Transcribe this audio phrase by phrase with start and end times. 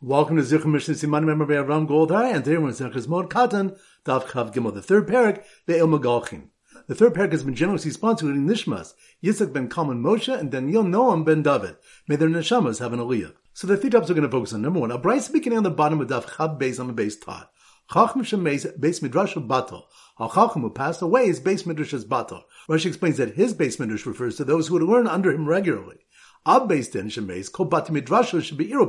[0.00, 3.28] Welcome to Zichron Mishnah Siman Member by Ram Goldhar, and today we're in Zechus Moed
[3.28, 6.50] Katan, Daf Chav Gimel, the third parak, Ve'il Magalchin.
[6.86, 10.84] The third parak has been generously sponsored in Nishmas, Yitzhak ben Kalman Moshe, and Daniel
[10.84, 11.78] Noam ben David.
[12.06, 13.32] May their neshamas have an aliyah.
[13.54, 14.62] So the three topics we're going to focus on.
[14.62, 17.16] Number one, a brisa beginning on the bottom of Daf Chav Beis on the base
[17.16, 17.50] Tat.
[17.92, 19.82] Chacham Shemeis Beis Midrash of Batal.
[20.20, 22.44] Al Chacham who passed away is Midrash as Batal.
[22.68, 25.98] Rashi explains that his Beis Midrash refers to those who would learn under him regularly.
[26.46, 28.86] Ab Beis Din Shemeis Kol Bati Midrash should be Iro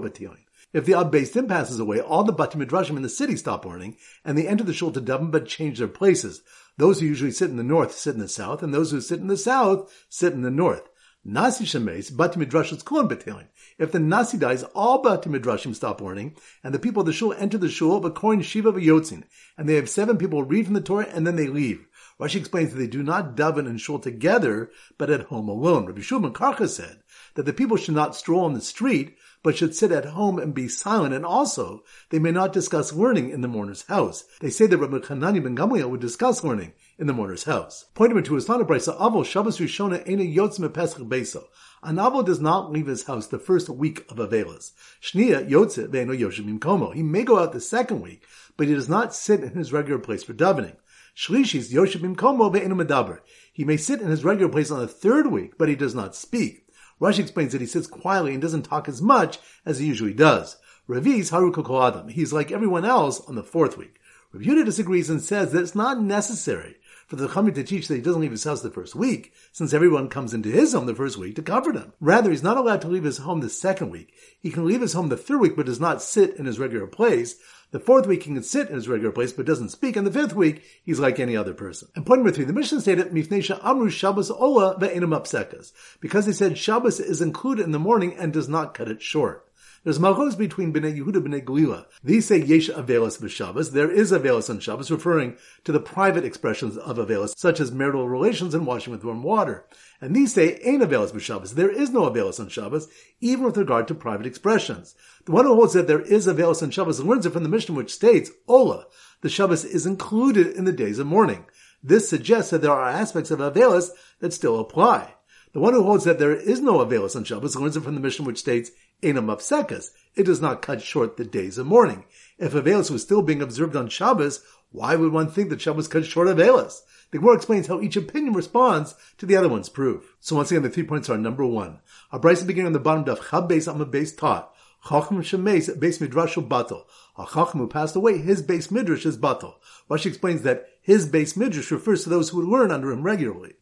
[0.74, 3.98] if the Ab Din passes away, all the Bati Midrashim in the city stop learning,
[4.24, 6.42] and they enter the shul to daven but change their places.
[6.78, 9.20] Those who usually sit in the north sit in the south, and those who sit
[9.20, 10.88] in the south sit in the north.
[11.26, 13.48] Nasi Shemes, Bati Midrashim Kulan.
[13.78, 17.34] If the Nasi dies, all Bati Midrashim stop learning, and the people of the shul
[17.34, 19.24] enter the shul of a coin Shiva Yotzin,
[19.58, 21.88] and they have seven people read from the Torah and then they leave.
[22.20, 25.86] Rashi explains that they do not daven and shul together, but at home alone.
[25.86, 27.02] Rabbi Shulman Karcha said
[27.36, 30.54] that the people should not stroll on the street, but should sit at home and
[30.54, 34.26] be silent, and also they may not discuss learning in the mourner's house.
[34.42, 37.86] They say that Rabbi Hanani ben Gamliel would discuss learning in the mourner's house.
[37.94, 39.00] Point number two is not a brisa.
[39.00, 41.46] Avol Shabbos Rishona Ena Yotzim Pesach Beso.
[41.82, 44.74] An avol does not leave his house the first week of Avelis.
[45.02, 46.94] Shnia Yotze Ve'eno Yoshimim Komo.
[46.94, 48.26] He may go out the second week,
[48.58, 50.76] but he does not sit in his regular place for davening.
[51.20, 53.20] Shlishis Yoshimim Komo Ve'eno Medaber.
[53.52, 56.16] He may sit in his regular place on the third week, but he does not
[56.16, 56.66] speak.
[57.02, 60.56] Rashi explains that he sits quietly and doesn't talk as much as he usually does.
[60.88, 62.08] Ravi's Haru Adam.
[62.08, 64.00] He's like everyone else on the fourth week.
[64.34, 66.78] Yehuda disagrees and says that it's not necessary
[67.10, 69.74] for the Chachamim to teach that he doesn't leave his house the first week, since
[69.74, 71.92] everyone comes into his home the first week to comfort him.
[72.00, 74.14] Rather, he's not allowed to leave his home the second week.
[74.40, 76.86] He can leave his home the third week, but does not sit in his regular
[76.86, 77.36] place.
[77.72, 79.96] The fourth week he can sit in his regular place, but doesn't speak.
[79.96, 81.88] And the fifth week, he's like any other person.
[81.96, 85.72] And point number three, the Mishnah stated, Mifnesha Amru Shabbos Ola Ve'enim Apsekas.
[86.00, 89.49] Because they said Shabbos is included in the morning and does not cut it short.
[89.84, 91.86] There's malchus between Bnei Yehuda and Bnei.
[92.04, 93.72] These say Yesh Avelis b'Shabbos.
[93.72, 98.10] There is Avelis on Shabbos, referring to the private expressions of Avelis, such as marital
[98.10, 99.66] relations and washing with warm water.
[100.02, 101.54] And these say Ain Avelis b'Shabbos.
[101.54, 102.90] There is no Avelis on Shabbos,
[103.22, 104.96] even with regard to private expressions.
[105.26, 107.76] The one who holds that there is Avelis on Shabbos learns it from the Mishnah
[107.76, 108.86] which states, Ola,
[109.22, 111.46] the Shabbos is included in the days of mourning.
[111.82, 115.14] This suggests that there are aspects of Avelis that still apply.
[115.54, 118.02] The one who holds that there is no Avelis on Shabbos learns it from the
[118.02, 118.70] Mishnah which states,
[119.02, 119.92] Enam Apsekas.
[120.16, 122.06] It does not cut short the days of mourning.
[122.38, 126.06] If Avelis was still being observed on Shabbos, why would one think that Shabbos cut
[126.06, 126.82] short Avelis?
[127.12, 130.16] The Gemara explains how each opinion responds to the other one's proof.
[130.20, 131.80] So once again, the three points are number one.
[132.12, 134.54] Our brisa beginning on the bottom of Chab Beis taught.
[134.88, 136.86] Chacham Shemeis Beis Midrashu Batal.
[137.18, 139.56] A Chacham who passed away, his base Midrash is Batal.
[139.90, 143.56] Rashi explains that his base Midrash refers to those who would learn under him regularly.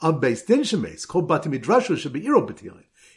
[0.00, 1.50] Ab Beis Din Shemeis, Kol Bati
[1.96, 2.46] should be Iro.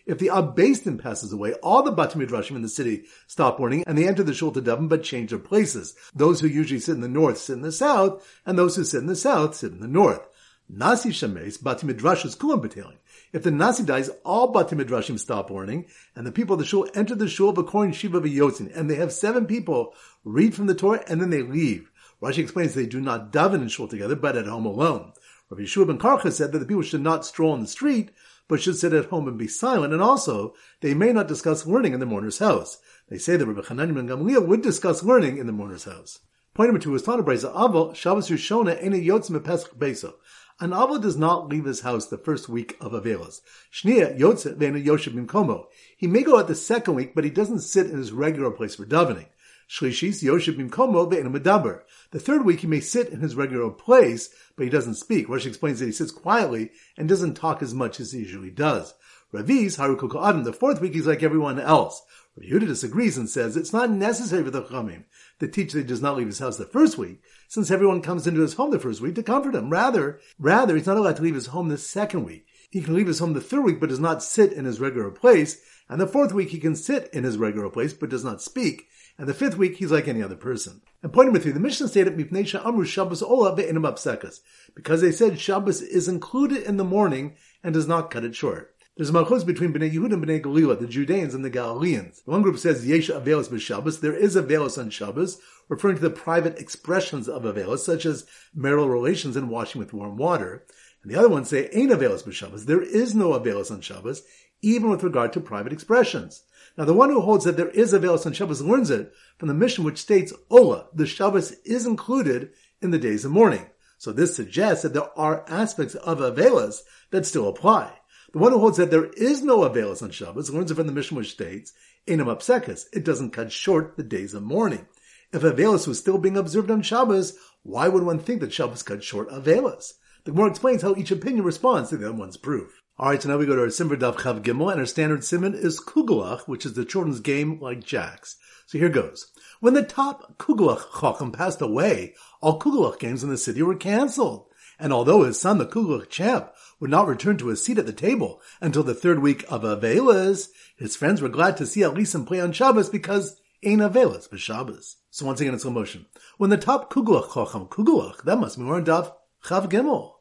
[0.05, 3.83] If the Ab Din passes away, all the Bati Midrashim in the city stop mourning
[3.87, 5.95] and they enter the Shul to daven but change their places.
[6.13, 8.99] Those who usually sit in the north sit in the south, and those who sit
[8.99, 10.27] in the south sit in the north.
[10.69, 12.97] Nasi Shemes, Bati Midrashim Kulam Batelim.
[13.33, 15.85] If the Nasi dies, all Bati Midrashim stop mourning,
[16.15, 18.89] and the people of the Shul enter the Shul of a Kohen Shiva V'Yotzin, and
[18.89, 21.89] they have seven people read from the Torah and then they leave.
[22.21, 25.13] Rashi explains they do not daven in Shul together, but at home alone.
[25.49, 28.11] Rabbi Yeshua ben Karcha said that the people should not stroll in the street,
[28.47, 31.93] but should sit at home and be silent, and also they may not discuss learning
[31.93, 32.77] in the mourner's house.
[33.09, 36.19] They say that Rabbi Hanani ben Gamliel would discuss learning in the mourner's house.
[36.53, 40.13] Point number two is Tana Breza Avol Shabbos Rishona Ene Yotz Pesach Beso.
[40.61, 43.41] An Avol does not leave his house the first week of Avelis.
[43.73, 45.65] Shnia Yotze Vena Yosheb Komo.
[45.97, 48.75] He may go out the second week, but he doesn't sit in his regular place
[48.75, 49.27] for davening.
[49.69, 51.81] Shlishis Yosheb Bimkomo Ve'enu Medaber.
[52.11, 55.27] The third week he may sit in his regular place, but he doesn't speak.
[55.27, 58.93] Rashi explains that he sits quietly and doesn't talk as much as he usually does.
[59.33, 60.43] Ravi's Harukoko Adam.
[60.43, 62.03] The fourth week he's like everyone else.
[62.39, 65.05] Yehuda disagrees and says it's not necessary for the Chamim
[65.39, 68.27] to teach that he does not leave his house the first week, since everyone comes
[68.27, 69.69] into his home the first week to comfort him.
[69.69, 72.45] Rather, rather he's not allowed to leave his home the second week.
[72.75, 75.09] He can leave his home the third week, but does not sit in his regular
[75.09, 78.41] place, and the fourth week he can sit in his regular place, but does not
[78.41, 80.81] speak, and the fifth week, he's like any other person.
[81.01, 84.41] And point number three, the Mishnah stated, Mipnesha Amru Shabbos Ola Ve'enim Apsekas.
[84.75, 88.75] Because they said Shabbos is included in the morning and does not cut it short.
[88.97, 92.23] There's a malchus between Bnei Yehuda and Bnei Galila, the Judeans and the Galileans.
[92.25, 94.01] One group says Yesh Avelis b'Shabbos.
[94.01, 95.39] There is Avelis on Shabbos,
[95.69, 100.17] referring to the private expressions of Avelis, such as marital relations and washing with warm
[100.17, 100.65] water.
[101.05, 102.65] And the other ones say Ain Avelis b'Shabbos.
[102.65, 104.23] There is no Avelis on Shabbos,
[104.63, 106.41] even with regard to private expressions.
[106.79, 109.47] Now, the one who holds that there is a Velos on Shabbos learns it from
[109.47, 113.67] the Mishnah which states, Ola, the Shabbos is included in the days of mourning.
[113.99, 116.81] So this suggests that there are aspects of Avelas
[117.11, 117.99] that still apply.
[118.33, 120.93] The one who holds that there is no Avelas on Shabbos learns it from the
[120.93, 121.71] Mishnah which states,
[122.07, 124.87] Enam Apsekis, it doesn't cut short the days of mourning.
[125.31, 129.03] If Avelis was still being observed on Shabbos, why would one think that Shabbos cut
[129.03, 129.93] short Avelis?
[130.25, 132.81] The Gemara explains how each opinion responds to the other one's proof.
[132.99, 135.53] Alright, so now we go to our Simmer Daf Chav Gimel, and our standard simon
[135.53, 138.35] is Kugelach, which is the children's game like jacks.
[138.65, 139.31] So here goes.
[139.59, 144.47] When the top Kugelach Chacham passed away, all Kugelach games in the city were cancelled.
[144.79, 147.93] And although his son, the Kugelach champ, would not return to his seat at the
[147.93, 152.41] table until the third week of Avelas, his friends were glad to see Alisim play
[152.41, 154.95] on Shabbos because ain't Avelas but Shabbos.
[155.11, 156.07] So once again in slow motion.
[156.39, 159.13] When the top Kugelach Chacham, Kugelach, that must be more in Daf
[159.43, 160.14] Chav Gimel.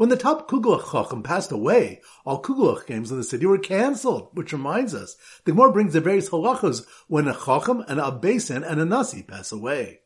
[0.00, 4.30] When the top Kugelach Chacham passed away, all Kugelach games in the city were cancelled,
[4.32, 5.14] which reminds us,
[5.44, 9.22] the Gemara brings the various halachas when a Chacham and a Besan and a Nasi
[9.22, 10.00] pass away.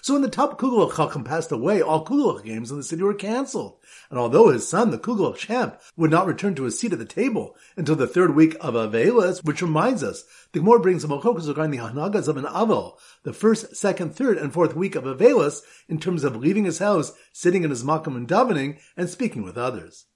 [0.00, 3.14] So when the top Kugelach Chacham passed away, all Kugelach games in the city were
[3.14, 3.78] cancelled.
[4.10, 7.04] And although his son, the Kugelach champ, would not return to his seat at the
[7.04, 11.48] table until the third week of Avelis, which reminds us, the Gemara brings a Malchokas
[11.48, 15.60] regarding the Hanagas of an Avel, the first, second, third, and fourth week of Avelis,
[15.88, 19.58] in terms of leaving his house, sitting in his makam and davening, and speaking with
[19.58, 20.06] others.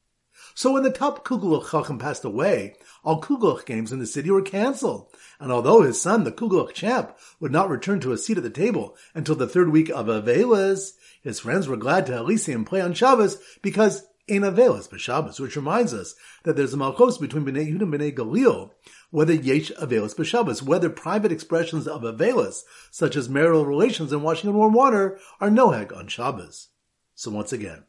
[0.58, 2.74] So when the top Kugelach Chacham passed away,
[3.04, 5.06] all Kugelach games in the city were cancelled.
[5.38, 8.50] And although his son, the Kugelach champ, would not return to a seat at the
[8.50, 12.50] table until the third week of Avelas, his friends were glad to at least see
[12.50, 17.20] him play on Shabbos because in Avelas Shabbos, which reminds us that there's a malchos
[17.20, 18.72] between Bnei Yehuda and Bnei Galil,
[19.10, 24.50] whether yesh Avelas B'Shabbos, whether private expressions of Avelas, such as marital relations and washing
[24.50, 26.70] in warm water, are noheg on Shabbos.
[27.14, 27.84] So once again,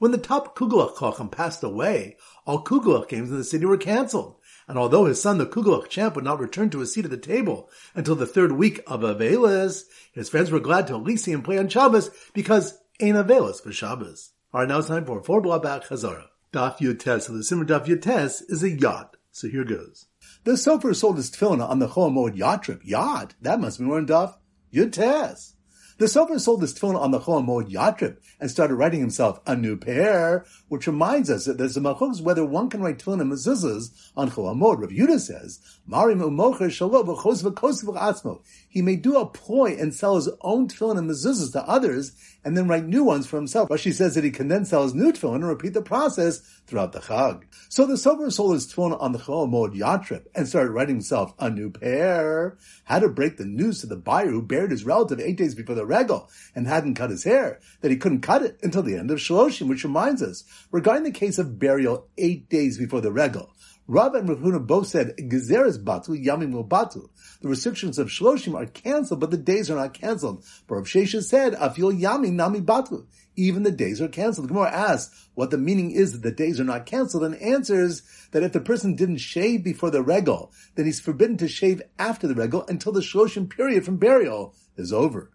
[0.00, 2.16] when the top Kugelach Chacham passed away,
[2.46, 4.36] all Kugelach games in the city were cancelled.
[4.66, 7.18] And although his son, the Kugelach champ, would not return to his seat at the
[7.18, 9.82] table until the third week of Avelis,
[10.12, 13.62] his friends were glad to at least see him play on Shabbos because ain't Avelis
[13.62, 14.30] for Shabbos.
[14.54, 16.28] Alright, now it's time for four block back Chazara.
[16.50, 17.22] Daf Yotes.
[17.22, 19.18] So the Simmer Daf Yotes is a yacht.
[19.30, 20.06] So here goes.
[20.44, 22.80] The Sofer sold his tefillin on the Chol yacht trip.
[22.84, 23.34] Yacht?
[23.42, 24.36] That must be more in Daf
[24.72, 25.52] Yotes.
[26.00, 29.54] The Sofer sold his tefillin on the Chol Moed Yatrib and started writing himself a
[29.54, 33.30] new pair, which reminds us that there's a machlokas whether one can write tefillin and
[33.30, 34.80] mezuzahs on Chol Moed.
[34.80, 38.40] Rav Yudah says, Marim umocher shalom v'chos v'kos v'atzmo.
[38.66, 42.12] He may do a ploy and sell his own tefillin and mezuzahs to others
[42.46, 43.68] and then write new ones for himself.
[43.68, 46.92] Rashi says that he can then sell his new tefillin and repeat the process throughout
[46.92, 47.42] the Chag.
[47.68, 51.34] So the Sofer sold his tefillin on the Chol Moed Yatrib and started writing himself
[51.38, 52.56] a new pair.
[52.84, 55.74] How to break the news to the buyer who buried his relative eight days before
[55.74, 59.10] the regel and hadn't cut his hair, that he couldn't cut it until the end
[59.10, 63.50] of Shloshim, which reminds us, regarding the case of burial eight days before the regel,
[63.90, 67.10] Rav and Rav Huna both said Gezeres Batu, Yamim Batu.
[67.40, 70.44] The restrictions of Shloshim are cancelled, but the days are not cancelled.
[70.68, 73.08] But Rav Sheshes said, Afil Yamim Nami Batu.
[73.34, 74.44] Even the days are cancelled.
[74.44, 78.02] The Gemara asks what the meaning is that the days are not cancelled and answers
[78.30, 82.28] that if the person didn't shave before the regel, then he's forbidden to shave after
[82.28, 85.32] the regel until the Shloshim period from burial is over.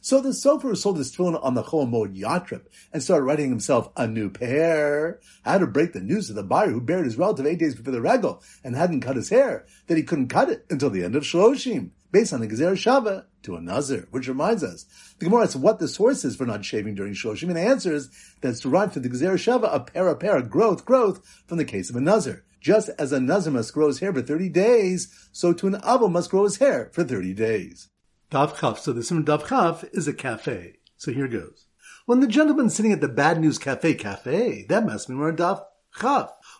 [0.00, 3.90] So the Sofer who sold his tefillin on the Chol Yatrip and started writing himself
[3.96, 5.20] a new pair.
[5.44, 7.92] How to break the news to the buyer who buried his relative eight days before
[7.92, 11.16] the regel and hadn't cut his hair, that he couldn't cut it until the end
[11.16, 14.86] of Shloshim, based on the Gezer Shava to a Nazir, which reminds us,
[15.18, 18.08] the Gemara asks what the source is for not shaving during Shloshim, and answers
[18.40, 21.90] that it's derived from the Gezer Shava, a para para, growth, growth, from the case
[21.90, 22.44] of a Nazir.
[22.60, 26.08] Just as a Nazir must grow his hair for 30 days, so to an Abel
[26.08, 27.88] must grow his hair for 30 days.
[28.30, 28.80] Dav Chaf.
[28.80, 30.78] So the Simon Dav Chaf is a cafe.
[30.96, 31.66] So here goes.
[32.06, 35.36] When the gentleman sitting at the Bad News Cafe cafe, that must mean we're in
[35.36, 35.62] Chaf.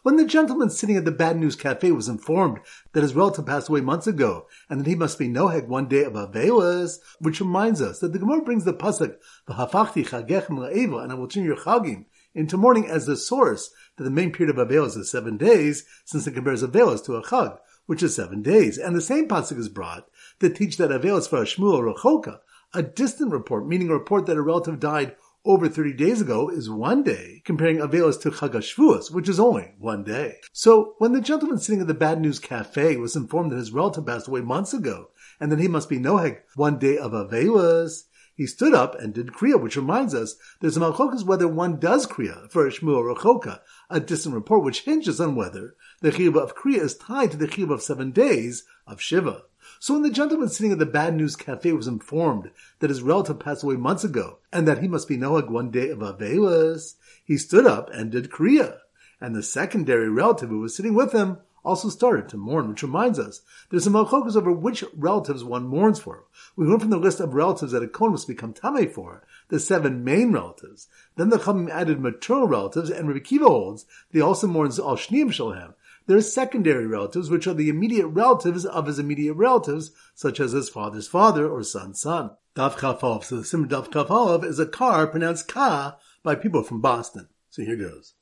[0.03, 2.61] When the gentleman sitting at the Bad News Cafe was informed
[2.93, 6.05] that his relative passed away months ago, and that he must be noheg one day
[6.05, 11.03] of Avelas, which reminds us that the Gemara brings the pasuk, the "V'hafachti chagechem la'eva,"
[11.03, 14.57] and I will turn your chagim into mourning as the source that the main period
[14.57, 18.41] of Avelas is seven days, since it compares Avelas to a chag, which is seven
[18.41, 18.79] days.
[18.79, 20.09] And the same pasuk is brought
[20.41, 22.41] that teach that Avelis for a Shmua Rechoka,
[22.75, 26.69] a distant report, meaning a report that a relative died over 30 days ago is
[26.69, 30.39] one day, comparing Avelis to Chagashvuas, which is only one day.
[30.53, 34.05] So, when the gentleman sitting at the Bad News Cafe was informed that his relative
[34.05, 38.03] passed away months ago, and that he must be Noheg one day of Avelis,
[38.35, 42.07] he stood up and did Kriya, which reminds us there's a malchokas whether one does
[42.07, 46.55] Kriya for a Shmua Rechoka, a distant report which hinges on whether the Chiv of
[46.55, 49.45] Kriya is tied to the Chiv of seven days of Shiva.
[49.79, 53.39] So when the gentleman sitting at the Bad News Cafe was informed that his relative
[53.39, 57.67] passed away months ago, and that he must be Noah day of Avelis, he stood
[57.67, 58.79] up and did Kriya.
[59.21, 63.19] And the secondary relative who was sitting with him also started to mourn, which reminds
[63.19, 66.25] us there's some malchokas over which relatives one mourns for.
[66.55, 69.59] We learned from the list of relatives that a kohen must become tame for, the
[69.59, 70.87] seven main relatives.
[71.17, 75.31] Then the Chamim added maternal relatives, and Rabbi Kiva holds he also mourns al shneim
[75.31, 75.75] shalhem,
[76.07, 80.53] There are secondary relatives, which are the immediate relatives of his immediate relatives, such as
[80.53, 82.31] his father's father or son's son.
[82.55, 83.25] Daf Chafalov.
[83.25, 87.29] So the Simon Daf is a car pronounced Ka by people from Boston.
[87.51, 88.15] So here goes.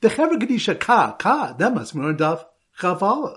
[0.00, 2.44] The Chevra Kadisha Ka, Ka, that must be on Daf
[2.78, 3.36] Chafalov.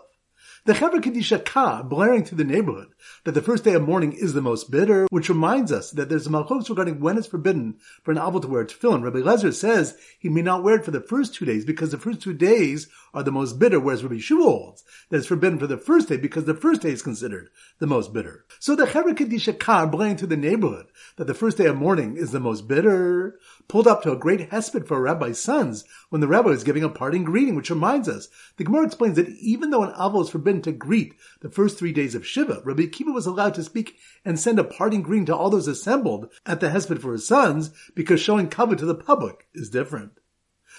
[0.65, 2.93] The Chevra Kadisha Ka blaring through the neighborhood
[3.25, 6.27] that the first day of mourning is the most bitter, which reminds us that there's
[6.27, 9.03] a malchus regarding when it's forbidden for an avil to wear a tefillin.
[9.03, 11.97] Rabbi Lezer says he may not wear it for the first two days because the
[11.97, 15.67] first two days are the most bitter, whereas Rabbi Shua holds that it's forbidden for
[15.67, 18.45] the first day because the first day is considered the most bitter.
[18.59, 20.85] So the Chevra Kadisha Ka blaring through the neighborhood
[21.17, 24.49] that the first day of mourning is the most bitter, pulled up to a great
[24.49, 28.07] hesped for a rabbi's sons when the rabbi is giving a parting greeting, which reminds
[28.07, 31.77] us, the Gemara explains that even though an avil is forbidden to greet the first
[31.77, 35.25] three days of Shiva, Rabbi Akiva was allowed to speak and send a parting greeting
[35.25, 38.95] to all those assembled at the hesped for his sons because showing cover to the
[38.95, 40.19] public is different.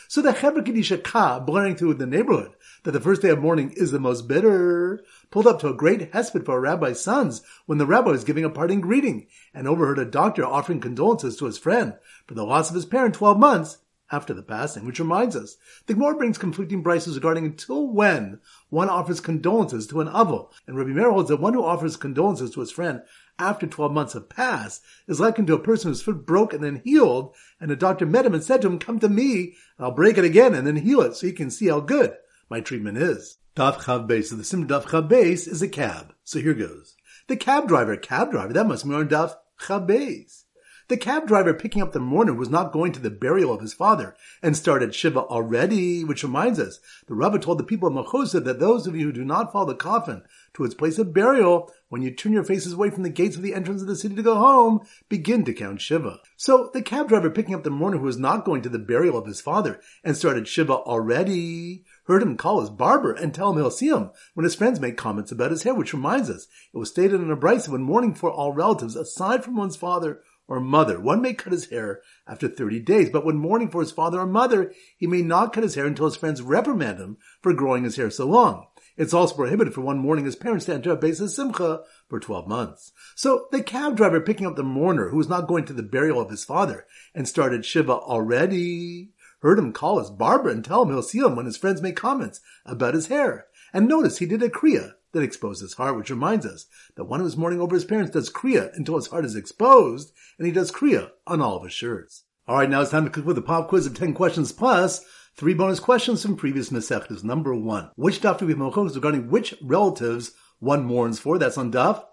[0.09, 2.52] So the Chevra Kadisha Ka, blaring through the neighborhood,
[2.83, 6.12] that the first day of mourning is the most bitter, pulled up to a great
[6.12, 9.99] hesped for a rabbi's sons when the rabbi was giving a parting greeting, and overheard
[9.99, 11.95] a doctor offering condolences to his friend
[12.26, 13.78] for the loss of his parent twelve months
[14.14, 15.56] after the passing, which reminds us,
[15.87, 18.40] the Gemara brings conflicting prices regarding until when
[18.71, 22.52] one offers condolences to an avil, and Rabbi Meir holds that one who offers condolences
[22.52, 23.02] to his friend
[23.38, 26.83] after 12 months have passed is likened to a person whose foot broke and then
[26.85, 30.18] healed, and the doctor met him and said to him, come to me, I'll break
[30.18, 32.16] it again and then heal it so you can see how good
[32.49, 33.38] my treatment is.
[33.56, 34.26] Daf Chav Beis.
[34.26, 36.14] So the sim Daf Chav Beis is a cab.
[36.25, 36.97] So here goes.
[37.26, 40.44] The cab driver, cab driver, that must be on Daf Chav Beis.
[40.88, 43.73] The cab driver picking up the mourner was not going to the burial of his
[43.73, 48.45] father and started Shiva already, which reminds us, the Rabbi told the people of Machosa
[48.45, 51.73] that those of you who do not follow the coffin to its place of burial,
[51.88, 54.14] when you turn your faces away from the gates of the entrance of the city
[54.14, 56.21] to go home, begin to count Shiva.
[56.37, 59.17] So the cab driver picking up the mourner who was not going to the burial
[59.17, 63.57] of his father and started Shiva already, heard him call his barber and tell him
[63.57, 66.76] he'll see him when his friends make comments about his hair, which reminds us, it
[66.76, 70.61] was stated in a brisa when mourning for all relatives, aside from one's father or
[70.61, 71.01] mother.
[71.01, 74.27] One may cut his hair after 30 days, but when mourning for his father or
[74.27, 77.97] mother, he may not cut his hair until his friends reprimand him for growing his
[77.97, 78.67] hair so long.
[78.97, 82.21] It's also prohibited for one mourning his parents to enter a base of simcha for
[82.21, 82.93] 12 months.
[83.17, 86.21] So the cab driver picking up the mourner who was not going to the burial
[86.21, 89.11] of his father and started Shiva already
[89.41, 91.97] heard him call his barber and tell him he'll see him when his friends make
[91.97, 93.47] comments about his hair.
[93.73, 96.66] And notice he did a kriya that exposed his heart, which reminds us
[96.97, 100.12] that one who is mourning over his parents does kriya until his heart is exposed,
[100.38, 102.25] and he does kriya on all of his shirts.
[102.47, 105.02] All right, now it's time to conclude the pop quiz of 10 questions plus
[105.35, 107.25] three bonus questions from previous Masechtas.
[107.25, 111.38] Number one, which daf do we have machlokas regarding which relatives one mourns for?
[111.38, 112.04] That's on daf.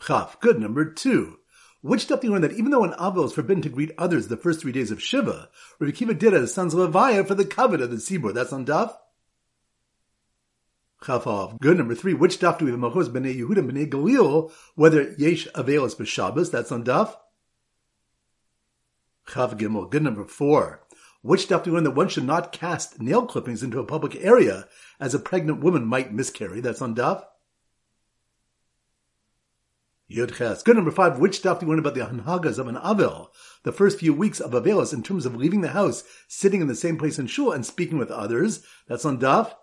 [0.00, 0.38] Chaf.
[0.40, 0.60] Good.
[0.60, 1.38] Number two.
[1.80, 4.28] Which daf do you learn that even though an avil is forbidden to greet others
[4.28, 5.48] the first three days of Shiva,
[5.78, 8.32] Rabbi Kiva did at his son's of Levaya for the covet of the Tzibur?
[8.32, 8.94] That's on daf.
[11.04, 11.76] Good.
[11.76, 12.14] Number three.
[12.14, 14.50] Which daf do we have Machos Bnei Yehuda Bnei Galil?
[14.74, 16.50] Whether Yesh Avelis B'Shabbos.
[16.50, 17.14] That's on daf.
[19.26, 19.90] Chav Gimel.
[19.90, 20.02] Good.
[20.02, 20.82] Number four.
[21.22, 24.16] Which daf do we learn that one should not cast nail clippings into a public
[24.16, 24.66] area
[24.98, 26.60] as a pregnant woman might miscarry?
[26.60, 27.24] That's on daf.
[30.10, 30.62] Yud Ches.
[30.62, 31.18] Good number five.
[31.18, 33.30] Which daf do you learn about the hanhagas of an avil?
[33.62, 36.74] The first few weeks of avelis in terms of leaving the house, sitting in the
[36.74, 38.64] same place in shul, and speaking with others.
[38.86, 39.54] That's on daf.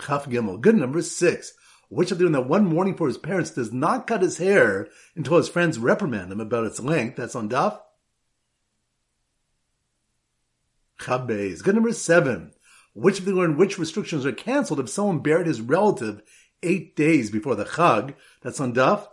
[0.00, 0.60] Chaf Gimel.
[0.60, 1.54] Good number six.
[1.88, 5.36] Which of them that one mourning for his parents does not cut his hair until
[5.36, 7.16] his friends reprimand him about its length.
[7.16, 7.80] That's on Daf.
[10.98, 11.62] Chabez.
[11.62, 12.52] Good number seven.
[12.92, 16.22] Which of them learn which restrictions are canceled if someone buried his relative
[16.62, 18.14] eight days before the Chag?
[18.42, 19.06] That's on Daf.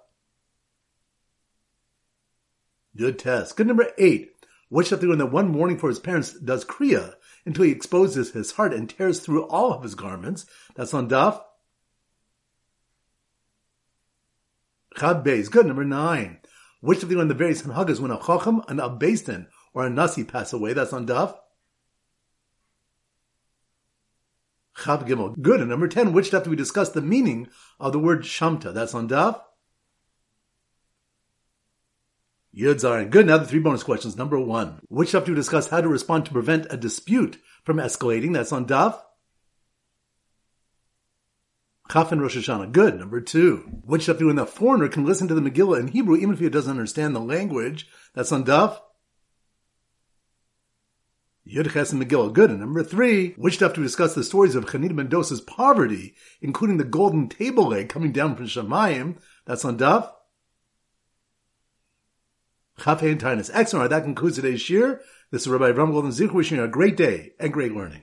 [2.96, 3.56] Good test.
[3.56, 4.32] Good number eight.
[4.70, 8.32] Which of them learn that one mourning for his parents does Kriya until he exposes
[8.32, 10.46] his heart and tears through all of his garments.
[10.76, 11.42] That's on Daf.
[14.98, 15.50] Chad Beis.
[15.50, 15.66] Good.
[15.66, 16.40] Number nine.
[16.82, 20.24] Which of the, on the various Hanhagas when a Chacham, an Abbastin, or a Nasi
[20.24, 20.74] pass away?
[20.74, 21.36] That's on Daf.
[24.78, 25.40] Chav Gimel.
[25.42, 25.60] Good.
[25.60, 27.48] And number 10, which daf do we discuss the meaning
[27.80, 28.74] of the word Shamta?
[28.74, 29.40] That's on Daf.
[32.56, 33.10] Yud Zarin.
[33.10, 33.26] Good.
[33.26, 34.16] Now the three bonus questions.
[34.16, 34.80] Number one.
[34.90, 38.34] Which do we discuss how to respond to prevent a dispute from escalating?
[38.34, 39.00] That's on Daf.
[41.92, 42.72] Chaf and Rosh Hashanah.
[42.72, 43.00] Good.
[43.00, 43.82] Number two.
[43.84, 46.40] Which daf do when the foreigner can listen to the Megillah in Hebrew even if
[46.40, 47.88] he doesn't understand the language?
[48.14, 48.80] That's on Daf.
[51.48, 52.34] Yud Ches and Megillah.
[52.34, 52.52] Good.
[52.52, 56.78] And number three, which daf to discuss the stories of Chanina ben Dosa's poverty, including
[56.78, 59.18] the golden table leg coming down from Shemayim.
[59.46, 60.10] That's on Daf.
[62.80, 63.52] Chaf Tinus.
[63.54, 63.84] Excellent.
[63.84, 65.00] Right, that concludes today's shiur.
[65.32, 68.02] This is Rabbi Avram Golden Zich wishing you a great day and great learning.